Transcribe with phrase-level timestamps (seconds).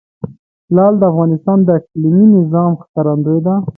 [0.75, 3.55] لعل د افغانستان د اقلیمي نظام ښکارندوی ده.